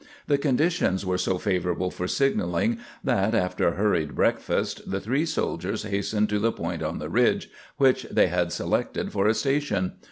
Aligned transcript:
The 0.25 0.39
conditions 0.39 1.05
were 1.05 1.19
so 1.19 1.37
favorable 1.37 1.91
for 1.91 2.07
signaling 2.07 2.79
that, 3.03 3.35
after 3.35 3.67
a 3.67 3.75
hurried 3.75 4.15
breakfast, 4.15 4.89
the 4.89 4.99
three 4.99 5.27
soldiers 5.27 5.83
hastened 5.83 6.27
to 6.29 6.39
the 6.39 6.51
point 6.51 6.81
on 6.81 6.97
the 6.97 7.07
ridge 7.07 7.51
which 7.77 8.07
they 8.09 8.25
had 8.25 8.51
selected 8.51 9.11
for 9.11 9.27
a 9.27 9.35
station. 9.35 9.93